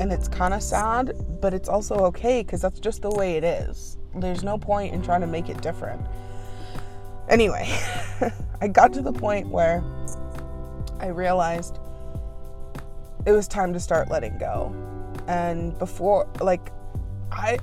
and 0.00 0.12
it's 0.12 0.28
kind 0.28 0.52
of 0.52 0.62
sad, 0.62 1.12
but 1.40 1.54
it's 1.54 1.68
also 1.68 1.96
okay 2.06 2.42
because 2.42 2.60
that's 2.60 2.80
just 2.80 3.02
the 3.02 3.10
way 3.10 3.36
it 3.36 3.44
is. 3.44 3.96
There's 4.14 4.42
no 4.42 4.58
point 4.58 4.94
in 4.94 5.02
trying 5.02 5.20
to 5.22 5.26
make 5.26 5.48
it 5.48 5.60
different. 5.62 6.00
Anyway, 7.28 7.68
I 8.60 8.68
got 8.68 8.92
to 8.94 9.02
the 9.02 9.12
point 9.12 9.48
where 9.48 9.82
I 11.00 11.08
realized 11.08 11.78
it 13.26 13.32
was 13.32 13.48
time 13.48 13.72
to 13.72 13.80
start 13.80 14.10
letting 14.10 14.38
go. 14.38 14.74
And 15.26 15.76
before, 15.78 16.28
like, 16.40 16.70
I. 17.32 17.58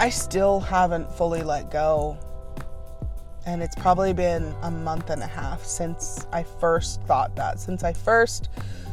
I 0.00 0.10
still 0.10 0.60
haven't 0.60 1.10
fully 1.12 1.42
let 1.42 1.70
go. 1.72 2.16
And 3.46 3.62
it's 3.62 3.74
probably 3.76 4.12
been 4.12 4.54
a 4.62 4.70
month 4.70 5.10
and 5.10 5.22
a 5.22 5.26
half 5.26 5.64
since 5.64 6.26
I 6.32 6.44
first 6.44 7.02
thought 7.02 7.34
that. 7.36 7.58
Since 7.58 7.82
I 7.82 7.94
first 7.94 8.48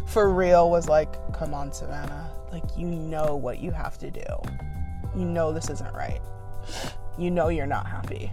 for 0.05 0.33
real 0.33 0.69
was 0.69 0.87
like, 0.87 1.13
come 1.33 1.53
on, 1.53 1.71
Savannah. 1.71 2.29
Like, 2.51 2.63
you 2.77 2.87
know 2.87 3.35
what 3.35 3.59
you 3.59 3.71
have 3.71 3.97
to 3.99 4.11
do. 4.11 4.23
You 5.15 5.25
know 5.25 5.51
this 5.51 5.69
isn't 5.69 5.93
right. 5.93 6.21
You 7.17 7.31
know 7.31 7.49
you're 7.49 7.65
not 7.65 7.87
happy. 7.87 8.31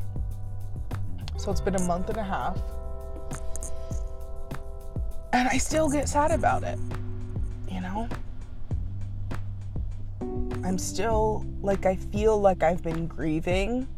So 1.38 1.50
it's 1.50 1.60
been 1.60 1.74
a 1.74 1.82
month 1.82 2.08
and 2.08 2.18
a 2.18 2.22
half. 2.22 2.60
And 5.32 5.48
I 5.48 5.58
still 5.58 5.88
get 5.88 6.08
sad 6.08 6.30
about 6.30 6.62
it. 6.62 6.78
You 7.70 7.80
know? 7.80 8.08
I'm 10.64 10.78
still 10.78 11.44
like, 11.62 11.86
I 11.86 11.96
feel 11.96 12.38
like 12.38 12.62
I've 12.62 12.82
been 12.82 13.06
grieving. 13.06 13.88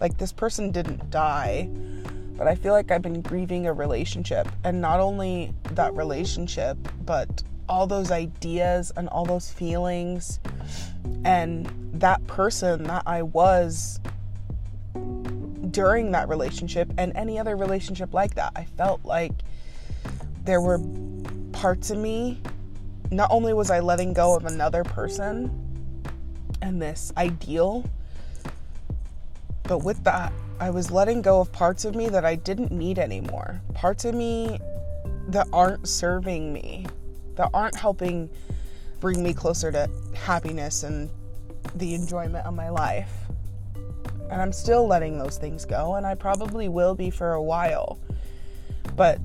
Like, 0.00 0.16
this 0.16 0.32
person 0.32 0.70
didn't 0.70 1.10
die 1.10 1.68
but 2.36 2.46
I 2.46 2.54
feel 2.54 2.72
like 2.72 2.90
I've 2.90 3.02
been 3.02 3.22
grieving 3.22 3.66
a 3.66 3.72
relationship. 3.72 4.48
And 4.64 4.80
not 4.80 5.00
only 5.00 5.54
that 5.76 5.94
relationship, 5.94 6.76
but 7.04 7.42
all 7.68 7.86
those 7.86 8.10
ideas 8.10 8.92
and 8.96 9.08
all 9.08 9.24
those 9.24 9.50
feelings 9.50 10.40
and 11.24 11.68
that 11.94 12.24
person 12.26 12.84
that 12.84 13.02
I 13.06 13.22
was 13.22 13.98
during 15.70 16.12
that 16.12 16.28
relationship 16.28 16.92
and 16.96 17.12
any 17.16 17.38
other 17.38 17.56
relationship 17.56 18.14
like 18.14 18.34
that. 18.34 18.52
I 18.56 18.64
felt 18.64 19.04
like 19.04 19.32
there 20.44 20.60
were 20.60 20.80
parts 21.52 21.90
of 21.90 21.98
me. 21.98 22.40
Not 23.10 23.30
only 23.30 23.52
was 23.52 23.70
I 23.70 23.80
letting 23.80 24.12
go 24.12 24.36
of 24.36 24.46
another 24.46 24.84
person 24.84 25.50
and 26.62 26.80
this 26.80 27.12
ideal, 27.16 27.84
but 29.64 29.78
with 29.78 30.02
that, 30.04 30.32
I 30.58 30.70
was 30.70 30.90
letting 30.90 31.22
go 31.22 31.40
of 31.40 31.52
parts 31.52 31.84
of 31.84 31.94
me 31.94 32.08
that 32.08 32.24
I 32.24 32.36
didn't 32.36 32.72
need 32.72 32.98
anymore. 32.98 33.60
Parts 33.74 34.04
of 34.04 34.14
me 34.14 34.58
that 35.28 35.48
aren't 35.52 35.88
serving 35.88 36.52
me, 36.52 36.86
that 37.34 37.50
aren't 37.52 37.76
helping 37.76 38.30
bring 39.00 39.22
me 39.22 39.34
closer 39.34 39.70
to 39.72 39.88
happiness 40.14 40.82
and 40.82 41.10
the 41.74 41.94
enjoyment 41.94 42.46
of 42.46 42.54
my 42.54 42.68
life. 42.68 43.12
And 44.30 44.40
I'm 44.42 44.52
still 44.52 44.86
letting 44.86 45.18
those 45.18 45.38
things 45.38 45.64
go, 45.64 45.94
and 45.96 46.06
I 46.06 46.14
probably 46.14 46.68
will 46.68 46.94
be 46.94 47.10
for 47.10 47.34
a 47.34 47.42
while. 47.42 47.98
But 48.96 49.20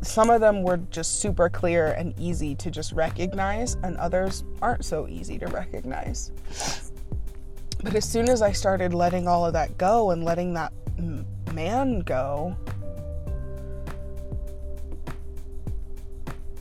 some 0.00 0.30
of 0.30 0.40
them 0.40 0.62
were 0.62 0.76
just 0.76 1.20
super 1.20 1.48
clear 1.48 1.88
and 1.88 2.18
easy 2.18 2.54
to 2.56 2.70
just 2.70 2.92
recognize, 2.92 3.74
and 3.82 3.96
others 3.96 4.44
aren't 4.62 4.84
so 4.84 5.08
easy 5.08 5.38
to 5.38 5.46
recognize. 5.48 6.32
But 7.82 7.94
as 7.94 8.08
soon 8.08 8.28
as 8.28 8.42
I 8.42 8.52
started 8.52 8.94
letting 8.94 9.28
all 9.28 9.44
of 9.44 9.52
that 9.52 9.76
go 9.76 10.10
and 10.12 10.24
letting 10.24 10.54
that 10.54 10.72
man 11.52 12.00
go, 12.00 12.56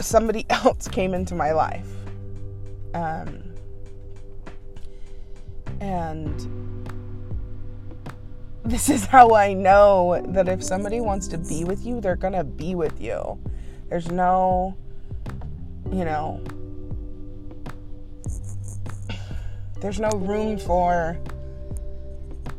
somebody 0.07 0.45
else 0.49 0.87
came 0.87 1.13
into 1.13 1.35
my 1.35 1.51
life. 1.51 1.87
Um, 2.93 3.43
and 5.79 6.87
this 8.63 8.89
is 8.89 9.05
how 9.05 9.35
I 9.35 9.53
know 9.53 10.21
that 10.29 10.47
if 10.47 10.63
somebody 10.63 10.99
wants 10.99 11.27
to 11.29 11.37
be 11.37 11.63
with 11.63 11.85
you, 11.85 12.01
they're 12.01 12.15
going 12.15 12.33
to 12.33 12.43
be 12.43 12.75
with 12.75 12.99
you. 13.01 13.39
There's 13.89 14.11
no, 14.11 14.75
you 15.91 16.03
know, 16.03 16.43
there's 19.79 19.99
no 19.99 20.09
room 20.09 20.57
for 20.57 21.17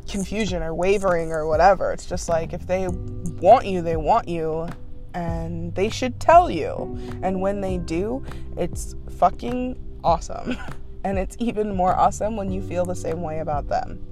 confusion 0.09 0.63
or 0.63 0.73
wavering 0.73 1.31
or 1.31 1.47
whatever. 1.47 1.91
It's 1.91 2.05
just 2.05 2.29
like 2.29 2.53
if 2.53 2.65
they 2.65 2.87
want 2.87 3.65
you, 3.65 3.81
they 3.81 3.97
want 3.97 4.27
you 4.27 4.67
and 5.13 5.73
they 5.75 5.89
should 5.89 6.19
tell 6.19 6.49
you. 6.49 6.97
And 7.21 7.41
when 7.41 7.61
they 7.61 7.77
do, 7.77 8.23
it's 8.57 8.95
fucking 9.17 9.79
awesome. 10.03 10.57
And 11.01 11.17
it's 11.17 11.37
even 11.39 11.73
more 11.77 11.95
awesome 11.95 12.35
when 12.35 12.51
you 12.51 12.61
feel 12.61 12.83
the 12.83 12.93
same 12.93 13.21
way 13.21 13.39
about 13.39 13.69
them. 13.69 14.05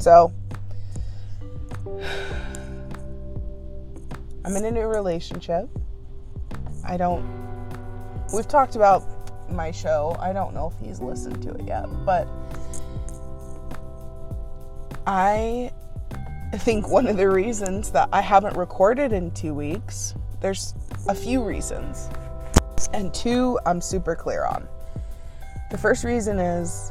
So, 0.00 0.32
I'm 4.44 4.56
in 4.56 4.64
a 4.64 4.70
new 4.72 4.86
relationship. 4.86 5.68
I 6.84 6.96
don't. 6.96 7.24
We've 8.34 8.48
talked 8.48 8.74
about 8.74 9.04
my 9.48 9.70
show. 9.70 10.16
I 10.18 10.32
don't 10.32 10.54
know 10.54 10.72
if 10.74 10.86
he's 10.86 11.00
listened 11.00 11.40
to 11.44 11.50
it 11.50 11.66
yet, 11.66 11.86
but 12.04 12.26
I 15.06 15.71
think 16.58 16.88
one 16.88 17.06
of 17.06 17.16
the 17.16 17.30
reasons 17.30 17.90
that 17.92 18.08
I 18.12 18.20
haven't 18.20 18.56
recorded 18.56 19.12
in 19.12 19.30
two 19.30 19.54
weeks, 19.54 20.14
there's 20.40 20.74
a 21.08 21.14
few 21.14 21.42
reasons. 21.42 22.10
And 22.92 23.12
two, 23.14 23.58
I'm 23.64 23.80
super 23.80 24.14
clear 24.14 24.44
on. 24.44 24.68
The 25.70 25.78
first 25.78 26.04
reason 26.04 26.38
is 26.38 26.90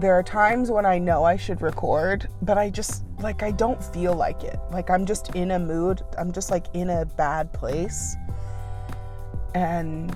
there 0.00 0.14
are 0.14 0.22
times 0.22 0.70
when 0.70 0.84
I 0.86 0.98
know 0.98 1.22
I 1.22 1.36
should 1.36 1.62
record, 1.62 2.28
but 2.42 2.58
I 2.58 2.70
just, 2.70 3.04
like, 3.20 3.42
I 3.42 3.52
don't 3.52 3.82
feel 3.82 4.14
like 4.14 4.42
it. 4.42 4.58
Like, 4.72 4.90
I'm 4.90 5.06
just 5.06 5.36
in 5.36 5.52
a 5.52 5.58
mood, 5.58 6.02
I'm 6.18 6.32
just, 6.32 6.50
like, 6.50 6.66
in 6.74 6.90
a 6.90 7.04
bad 7.04 7.52
place. 7.52 8.16
And, 9.54 10.12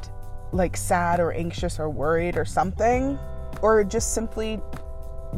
like, 0.52 0.76
sad 0.76 1.20
or 1.20 1.32
anxious 1.32 1.78
or 1.78 1.90
worried 1.90 2.36
or 2.36 2.44
something. 2.44 3.18
Or 3.62 3.84
just 3.84 4.14
simply, 4.14 4.60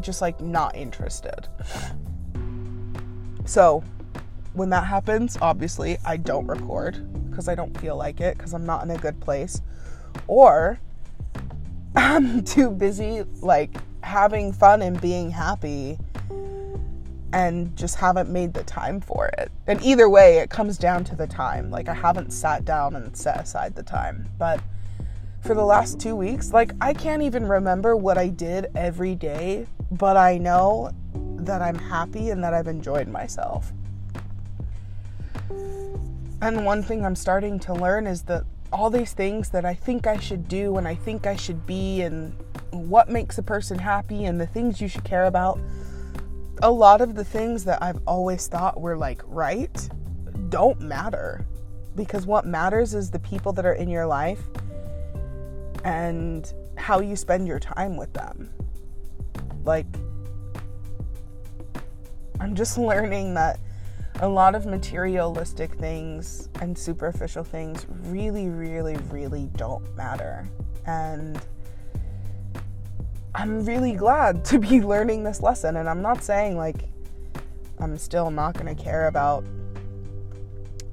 just, 0.01 0.22
like, 0.22 0.40
not 0.40 0.75
interested. 0.75 1.49
So, 3.46 3.82
when 4.54 4.70
that 4.70 4.87
happens, 4.87 5.38
obviously, 5.40 5.98
I 6.04 6.16
don't 6.16 6.46
record 6.46 7.30
because 7.30 7.48
I 7.48 7.54
don't 7.54 7.78
feel 7.80 7.96
like 7.96 8.20
it 8.20 8.37
because 8.37 8.54
I'm 8.54 8.66
not 8.66 8.82
in 8.82 8.90
a 8.90 8.98
good 8.98 9.20
place. 9.20 9.61
Or 10.26 10.80
I'm 11.96 12.42
too 12.42 12.70
busy, 12.70 13.22
like, 13.40 13.70
having 14.02 14.52
fun 14.52 14.82
and 14.82 15.00
being 15.00 15.30
happy 15.30 15.98
and 17.32 17.76
just 17.76 17.96
haven't 17.96 18.30
made 18.30 18.54
the 18.54 18.64
time 18.64 19.00
for 19.00 19.26
it. 19.28 19.52
And 19.66 19.82
either 19.82 20.09
way, 20.09 20.38
it 20.38 20.50
comes 20.50 20.78
down 20.78 21.04
to 21.04 21.16
the 21.16 21.26
time. 21.26 21.70
Like, 21.70 21.88
I 21.88 21.94
haven't 21.94 22.32
sat 22.32 22.64
down 22.64 22.96
and 22.96 23.16
set 23.16 23.40
aside 23.40 23.74
the 23.74 23.82
time. 23.82 24.28
But 24.38 24.61
for 25.42 25.54
the 25.54 25.64
last 25.64 26.00
two 26.00 26.16
weeks, 26.16 26.52
like, 26.52 26.72
I 26.80 26.94
can't 26.94 27.22
even 27.22 27.46
remember 27.46 27.94
what 27.94 28.18
I 28.18 28.28
did 28.28 28.68
every 28.74 29.14
day, 29.14 29.66
but 29.90 30.16
I 30.16 30.38
know 30.38 30.92
that 31.46 31.62
I'm 31.62 31.78
happy 31.78 32.30
and 32.30 32.44
that 32.44 32.54
I've 32.54 32.68
enjoyed 32.68 33.09
myself. 33.09 33.72
And 36.42 36.66
one 36.66 36.82
thing 36.82 37.04
I'm 37.04 37.16
starting 37.16 37.59
to 37.61 37.72
learn 37.72 38.06
is 38.06 38.22
that 38.24 38.44
all 38.72 38.90
these 38.90 39.12
things 39.12 39.50
that 39.50 39.64
I 39.64 39.74
think 39.74 40.06
I 40.06 40.18
should 40.18 40.48
do 40.48 40.76
and 40.76 40.87
I 40.87 40.94
think 40.94 41.26
I 41.26 41.37
should 41.37 41.66
be, 41.66 42.02
and 42.02 42.35
what 42.70 43.09
makes 43.09 43.38
a 43.38 43.42
person 43.42 43.78
happy, 43.78 44.24
and 44.24 44.40
the 44.40 44.46
things 44.46 44.80
you 44.80 44.88
should 44.88 45.04
care 45.04 45.24
about, 45.24 45.59
a 46.62 46.70
lot 46.70 47.00
of 47.00 47.14
the 47.14 47.24
things 47.24 47.64
that 47.64 47.82
I've 47.82 48.00
always 48.06 48.46
thought 48.48 48.80
were 48.80 48.96
like 48.96 49.22
right 49.26 49.88
don't 50.48 50.80
matter. 50.80 51.46
Because 51.94 52.26
what 52.26 52.44
matters 52.44 52.92
is 52.92 53.11
the 53.11 53.18
people 53.18 53.52
that 53.54 53.64
are 53.64 53.72
in 53.72 53.88
your 53.88 54.06
life 54.06 54.42
and 55.85 56.52
how 56.76 57.00
you 57.00 57.16
spend 57.16 57.48
your 57.48 57.59
time 57.59 57.96
with 57.96 58.12
them. 58.12 58.50
Like, 59.64 59.87
I'm 62.40 62.55
just 62.55 62.79
learning 62.79 63.35
that 63.35 63.61
a 64.20 64.29
lot 64.29 64.55
of 64.55 64.64
materialistic 64.64 65.75
things 65.75 66.49
and 66.61 66.77
superficial 66.77 67.44
things 67.44 67.87
really, 68.05 68.49
really, 68.49 68.96
really 69.11 69.51
don't 69.57 69.94
matter. 69.94 70.49
And 70.87 71.38
I'm 73.35 73.64
really 73.64 73.92
glad 73.92 74.44
to 74.46 74.59
be 74.59 74.81
learning 74.81 75.25
this 75.25 75.42
lesson. 75.42 75.77
And 75.77 75.88
I'm 75.88 76.03
not 76.03 76.22
saying 76.22 76.57
like 76.57 76.88
I'm 77.79 77.99
still 77.99 78.31
not 78.31 78.55
going 78.55 78.75
to 78.75 78.83
care 78.83 79.07
about 79.07 79.44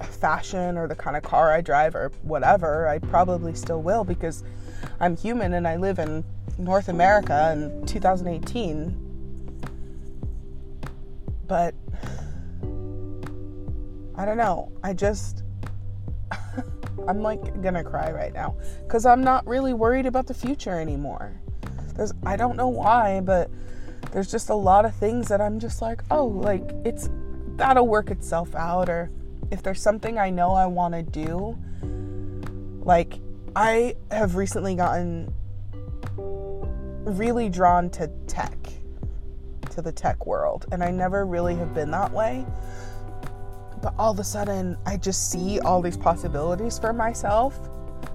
fashion 0.00 0.76
or 0.76 0.86
the 0.86 0.94
kind 0.94 1.16
of 1.16 1.22
car 1.22 1.52
I 1.52 1.60
drive 1.62 1.94
or 1.94 2.12
whatever. 2.22 2.88
I 2.88 2.98
probably 2.98 3.54
still 3.54 3.80
will 3.80 4.04
because 4.04 4.44
I'm 5.00 5.16
human 5.16 5.54
and 5.54 5.66
I 5.66 5.76
live 5.76 5.98
in 5.98 6.24
North 6.58 6.88
America 6.88 7.52
in 7.52 7.86
2018 7.86 9.03
but 11.46 11.74
I 14.16 14.24
don't 14.24 14.36
know. 14.36 14.72
I 14.82 14.92
just 14.92 15.42
I'm 17.08 17.22
like 17.22 17.62
gonna 17.62 17.84
cry 17.84 18.10
right 18.12 18.32
now 18.32 18.56
because 18.82 19.06
I'm 19.06 19.22
not 19.22 19.46
really 19.46 19.74
worried 19.74 20.06
about 20.06 20.26
the 20.26 20.34
future 20.34 20.78
anymore. 20.78 21.40
There's 21.94 22.12
I 22.24 22.36
don't 22.36 22.56
know 22.56 22.68
why, 22.68 23.20
but 23.20 23.50
there's 24.12 24.30
just 24.30 24.50
a 24.50 24.54
lot 24.54 24.84
of 24.84 24.94
things 24.94 25.28
that 25.28 25.40
I'm 25.40 25.58
just 25.58 25.82
like, 25.82 26.02
oh, 26.10 26.26
like 26.26 26.62
it's 26.84 27.10
that'll 27.56 27.88
work 27.88 28.10
itself 28.10 28.54
out. 28.54 28.88
Or 28.88 29.10
if 29.50 29.62
there's 29.62 29.80
something 29.80 30.18
I 30.18 30.30
know 30.30 30.52
I 30.52 30.66
want 30.66 30.94
to 30.94 31.02
do, 31.02 31.58
like 32.84 33.18
I 33.56 33.96
have 34.10 34.36
recently 34.36 34.74
gotten 34.74 35.32
really 36.16 37.48
drawn 37.48 37.90
to 37.90 38.08
tech 38.26 38.56
to 39.74 39.82
the 39.82 39.92
tech 39.92 40.26
world, 40.26 40.66
and 40.72 40.82
I 40.82 40.90
never 40.90 41.26
really 41.26 41.54
have 41.56 41.74
been 41.74 41.90
that 41.92 42.12
way. 42.12 42.44
But 43.82 43.94
all 43.98 44.12
of 44.12 44.18
a 44.18 44.24
sudden, 44.24 44.76
I 44.86 44.96
just 44.96 45.30
see 45.30 45.60
all 45.60 45.82
these 45.82 45.96
possibilities 45.96 46.78
for 46.78 46.92
myself. 46.92 47.58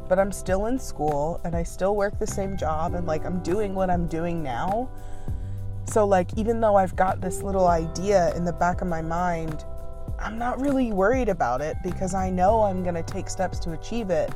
But 0.07 0.17
I'm 0.17 0.31
still 0.31 0.65
in 0.65 0.79
school 0.79 1.39
and 1.43 1.55
I 1.55 1.61
still 1.61 1.95
work 1.95 2.17
the 2.17 2.25
same 2.25 2.57
job, 2.57 2.95
and 2.95 3.05
like 3.05 3.25
I'm 3.25 3.43
doing 3.43 3.75
what 3.75 3.91
I'm 3.91 4.07
doing 4.07 4.41
now. 4.41 4.89
So, 5.85 6.05
like, 6.05 6.37
even 6.37 6.59
though 6.61 6.75
I've 6.75 6.95
got 6.95 7.19
this 7.19 7.41
little 7.41 7.67
idea 7.67 8.35
in 8.35 8.45
the 8.45 8.53
back 8.53 8.81
of 8.81 8.87
my 8.87 9.01
mind, 9.01 9.65
I'm 10.19 10.37
not 10.37 10.59
really 10.59 10.91
worried 10.91 11.29
about 11.29 11.61
it 11.61 11.77
because 11.83 12.13
I 12.13 12.29
know 12.29 12.61
I'm 12.61 12.83
going 12.83 12.95
to 12.95 13.03
take 13.03 13.27
steps 13.27 13.57
to 13.59 13.71
achieve 13.71 14.11
it. 14.11 14.31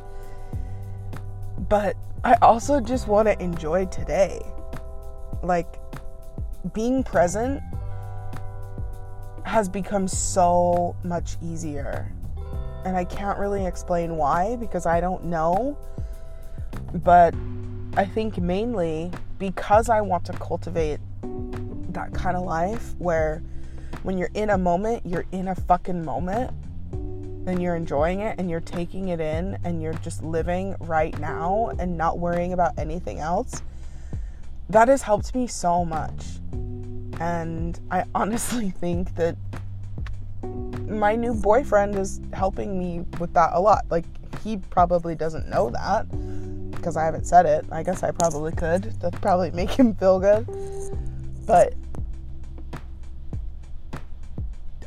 But 1.68 1.96
I 2.24 2.34
also 2.42 2.80
just 2.80 3.06
want 3.06 3.28
to 3.28 3.40
enjoy 3.40 3.86
today. 3.86 4.40
Like, 5.42 5.78
being 6.72 7.02
present 7.02 7.62
has 9.44 9.68
become 9.68 10.08
so 10.08 10.96
much 11.04 11.36
easier. 11.42 12.10
And 12.84 12.96
I 12.96 13.04
can't 13.04 13.38
really 13.38 13.66
explain 13.66 14.16
why 14.16 14.56
because 14.56 14.86
I 14.86 15.00
don't 15.00 15.24
know. 15.24 15.78
But 16.92 17.34
I 17.96 18.04
think 18.04 18.38
mainly 18.38 19.10
because 19.38 19.88
I 19.88 20.00
want 20.00 20.24
to 20.26 20.32
cultivate 20.32 21.00
that 21.90 22.12
kind 22.12 22.36
of 22.36 22.44
life 22.44 22.94
where 22.98 23.42
when 24.02 24.18
you're 24.18 24.30
in 24.34 24.50
a 24.50 24.58
moment, 24.58 25.04
you're 25.06 25.26
in 25.32 25.48
a 25.48 25.54
fucking 25.54 26.04
moment 26.04 26.50
and 27.46 27.62
you're 27.62 27.76
enjoying 27.76 28.20
it 28.20 28.38
and 28.38 28.50
you're 28.50 28.60
taking 28.60 29.08
it 29.08 29.20
in 29.20 29.58
and 29.64 29.82
you're 29.82 29.94
just 29.94 30.22
living 30.22 30.74
right 30.80 31.18
now 31.20 31.70
and 31.78 31.96
not 31.96 32.18
worrying 32.18 32.52
about 32.52 32.72
anything 32.78 33.18
else. 33.18 33.62
That 34.68 34.88
has 34.88 35.02
helped 35.02 35.34
me 35.34 35.46
so 35.46 35.84
much 35.84 36.24
And 37.20 37.78
I 37.90 38.04
honestly 38.14 38.70
think 38.70 39.14
that 39.16 39.36
my 40.88 41.16
new 41.16 41.34
boyfriend 41.34 41.96
is 41.96 42.20
helping 42.32 42.78
me 42.78 43.04
with 43.18 43.32
that 43.34 43.50
a 43.52 43.60
lot. 43.60 43.84
Like, 43.90 44.04
he 44.42 44.58
probably 44.58 45.14
doesn't 45.14 45.48
know 45.48 45.70
that 45.70 46.06
because 46.70 46.96
I 46.96 47.04
haven't 47.04 47.26
said 47.26 47.46
it. 47.46 47.64
I 47.72 47.82
guess 47.82 48.02
I 48.02 48.10
probably 48.10 48.52
could. 48.52 48.84
That'd 49.00 49.20
probably 49.22 49.50
make 49.52 49.70
him 49.70 49.94
feel 49.94 50.20
good. 50.20 50.46
But 51.46 51.74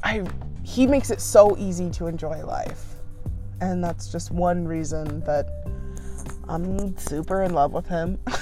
I 0.04 0.24
he 0.64 0.86
makes 0.86 1.10
it 1.10 1.22
so 1.22 1.58
easy 1.58 1.90
to 1.92 2.08
enjoy 2.08 2.46
life. 2.46 2.96
And 3.62 3.84
that's 3.84 4.12
just 4.12 4.32
one 4.32 4.68
reason 4.68 5.22
that 5.22 5.48
I'm 6.48 6.96
super 6.98 7.42
in 7.44 7.54
love 7.54 7.74
with 7.74 7.88
him. 7.88 8.20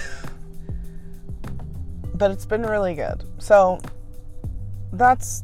but 2.16 2.32
it's 2.32 2.46
been 2.46 2.64
really 2.64 2.96
good. 2.96 3.24
So 3.40 3.80
that's 4.94 5.44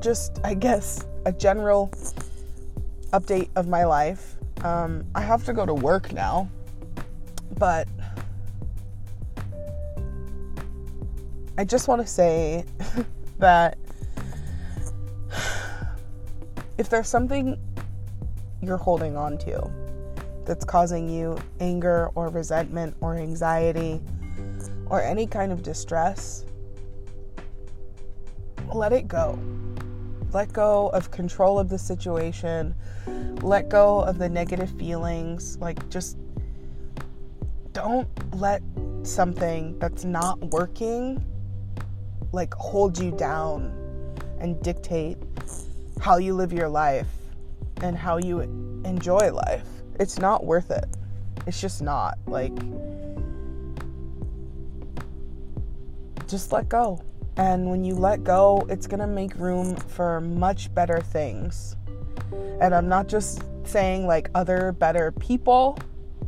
just, 0.00 0.40
I 0.42 0.54
guess, 0.54 1.06
a 1.26 1.32
general 1.32 1.90
update 3.12 3.50
of 3.54 3.68
my 3.68 3.84
life. 3.84 4.36
Um, 4.64 5.04
I 5.14 5.20
have 5.20 5.44
to 5.44 5.52
go 5.52 5.66
to 5.66 5.74
work 5.74 6.12
now, 6.12 6.48
but 7.58 7.86
I 11.58 11.64
just 11.64 11.86
want 11.86 12.00
to 12.00 12.06
say 12.06 12.64
that 13.38 13.76
if 16.78 16.88
there's 16.88 17.08
something 17.08 17.58
you're 18.62 18.76
holding 18.76 19.16
on 19.16 19.36
to 19.38 19.70
that's 20.44 20.64
causing 20.64 21.08
you 21.08 21.36
anger 21.60 22.10
or 22.14 22.28
resentment 22.28 22.96
or 23.00 23.16
anxiety 23.16 24.00
or 24.90 25.02
any 25.02 25.26
kind 25.26 25.52
of 25.52 25.62
distress, 25.62 26.44
let 28.74 28.92
it 28.92 29.08
go. 29.08 29.38
Let 30.32 30.52
go 30.52 30.88
of 30.88 31.10
control 31.10 31.58
of 31.58 31.68
the 31.68 31.78
situation. 31.78 32.74
Let 33.42 33.68
go 33.68 34.00
of 34.00 34.18
the 34.18 34.28
negative 34.28 34.70
feelings. 34.78 35.56
Like, 35.58 35.88
just 35.88 36.18
don't 37.72 38.08
let 38.34 38.62
something 39.02 39.78
that's 39.78 40.04
not 40.04 40.38
working 40.50 41.24
like 42.32 42.52
hold 42.54 42.98
you 42.98 43.10
down 43.12 43.72
and 44.40 44.60
dictate 44.62 45.16
how 46.00 46.18
you 46.18 46.34
live 46.34 46.52
your 46.52 46.68
life 46.68 47.08
and 47.82 47.96
how 47.96 48.18
you 48.18 48.40
enjoy 48.84 49.32
life. 49.32 49.66
It's 49.98 50.18
not 50.18 50.44
worth 50.44 50.70
it. 50.70 50.86
It's 51.46 51.60
just 51.60 51.80
not. 51.80 52.18
Like, 52.26 52.52
just 56.28 56.52
let 56.52 56.68
go. 56.68 57.00
And 57.36 57.70
when 57.70 57.84
you 57.84 57.94
let 57.94 58.24
go, 58.24 58.66
it's 58.68 58.86
going 58.86 59.00
to 59.00 59.06
make 59.06 59.34
room 59.36 59.76
for 59.76 60.20
much 60.20 60.74
better 60.74 61.00
things. 61.00 61.76
And 62.60 62.74
I'm 62.74 62.88
not 62.88 63.08
just 63.08 63.42
saying 63.64 64.06
like 64.06 64.28
other 64.34 64.72
better 64.72 65.12
people. 65.12 65.78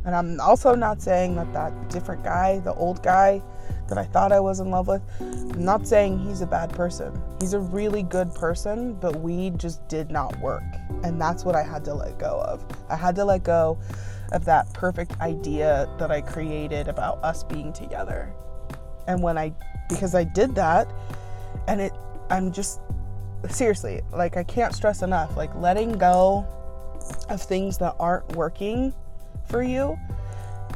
And 0.05 0.15
I'm 0.15 0.39
also 0.39 0.73
not 0.73 1.01
saying 1.01 1.35
that 1.35 1.51
that 1.53 1.89
different 1.89 2.23
guy, 2.23 2.59
the 2.59 2.73
old 2.73 3.03
guy 3.03 3.41
that 3.89 3.97
I 3.97 4.05
thought 4.05 4.31
I 4.31 4.39
was 4.39 4.61
in 4.61 4.71
love 4.71 4.87
with, 4.87 5.01
I'm 5.19 5.65
not 5.65 5.85
saying 5.85 6.17
he's 6.19 6.41
a 6.41 6.47
bad 6.47 6.71
person. 6.71 7.21
He's 7.41 7.53
a 7.53 7.59
really 7.59 8.03
good 8.03 8.33
person, 8.33 8.93
but 8.93 9.17
we 9.17 9.49
just 9.51 9.85
did 9.89 10.09
not 10.09 10.39
work. 10.39 10.63
And 11.03 11.19
that's 11.19 11.43
what 11.43 11.55
I 11.55 11.63
had 11.63 11.83
to 11.85 11.93
let 11.93 12.17
go 12.17 12.41
of. 12.41 12.65
I 12.89 12.95
had 12.95 13.15
to 13.15 13.25
let 13.25 13.43
go 13.43 13.77
of 14.31 14.45
that 14.45 14.73
perfect 14.73 15.19
idea 15.19 15.89
that 15.99 16.09
I 16.09 16.21
created 16.21 16.87
about 16.87 17.21
us 17.21 17.43
being 17.43 17.73
together. 17.73 18.33
And 19.07 19.21
when 19.21 19.37
I 19.37 19.53
because 19.89 20.15
I 20.15 20.23
did 20.23 20.55
that 20.55 20.87
and 21.67 21.81
it 21.81 21.93
I'm 22.29 22.51
just 22.51 22.79
seriously, 23.49 24.01
like 24.13 24.37
I 24.37 24.43
can't 24.43 24.73
stress 24.73 25.01
enough 25.01 25.35
like 25.35 25.53
letting 25.55 25.97
go 25.97 26.45
of 27.29 27.41
things 27.41 27.77
that 27.79 27.95
aren't 27.99 28.35
working 28.35 28.93
for 29.47 29.63
you. 29.63 29.97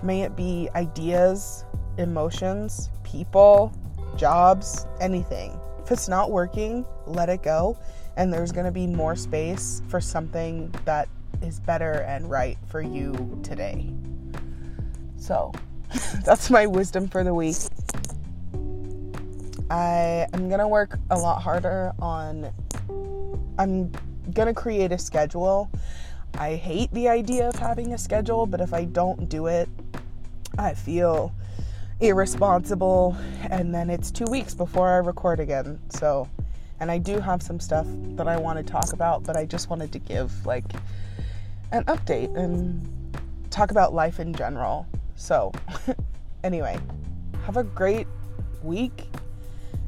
May 0.03 0.21
it 0.21 0.35
be 0.35 0.69
ideas, 0.75 1.65
emotions, 1.97 2.89
people, 3.03 3.71
jobs, 4.17 4.85
anything. 4.99 5.59
If 5.83 5.91
it's 5.91 6.09
not 6.09 6.31
working, 6.31 6.85
let 7.05 7.29
it 7.29 7.43
go 7.43 7.77
and 8.17 8.33
there's 8.33 8.51
going 8.51 8.65
to 8.65 8.71
be 8.71 8.87
more 8.87 9.15
space 9.15 9.81
for 9.87 9.99
something 9.99 10.73
that 10.85 11.07
is 11.41 11.59
better 11.59 11.91
and 11.91 12.29
right 12.29 12.57
for 12.67 12.81
you 12.81 13.39
today. 13.43 13.89
So, 15.17 15.51
that's 16.25 16.49
my 16.49 16.65
wisdom 16.65 17.07
for 17.07 17.23
the 17.23 17.33
week. 17.33 17.55
I 19.69 20.27
am 20.33 20.47
going 20.47 20.59
to 20.59 20.67
work 20.67 20.99
a 21.09 21.17
lot 21.17 21.41
harder 21.41 21.91
on 21.99 22.53
I'm 23.57 23.91
going 24.33 24.47
to 24.47 24.53
create 24.53 24.91
a 24.91 24.97
schedule. 24.97 25.71
I 26.37 26.55
hate 26.55 26.91
the 26.91 27.07
idea 27.07 27.49
of 27.49 27.55
having 27.55 27.93
a 27.93 27.97
schedule, 27.97 28.45
but 28.45 28.61
if 28.61 28.73
I 28.73 28.85
don't 28.85 29.29
do 29.29 29.47
it, 29.47 29.69
I 30.57 30.73
feel 30.73 31.33
irresponsible 31.99 33.15
and 33.49 33.73
then 33.73 33.89
it's 33.89 34.11
2 34.11 34.25
weeks 34.25 34.53
before 34.53 34.89
I 34.89 34.97
record 34.97 35.39
again. 35.39 35.79
So, 35.89 36.29
and 36.79 36.91
I 36.91 36.97
do 36.97 37.19
have 37.19 37.41
some 37.41 37.59
stuff 37.59 37.87
that 38.15 38.27
I 38.27 38.37
want 38.37 38.57
to 38.57 38.63
talk 38.63 38.93
about, 38.93 39.23
but 39.23 39.37
I 39.37 39.45
just 39.45 39.69
wanted 39.69 39.91
to 39.93 39.99
give 39.99 40.45
like 40.45 40.65
an 41.71 41.85
update 41.85 42.35
and 42.35 43.17
talk 43.49 43.71
about 43.71 43.93
life 43.93 44.19
in 44.19 44.33
general. 44.33 44.85
So, 45.15 45.53
anyway, 46.43 46.77
have 47.45 47.57
a 47.57 47.63
great 47.63 48.07
week 48.61 49.05